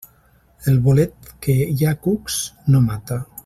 [0.71, 2.39] El bolet que hi ha cucs,
[2.75, 3.21] no mata.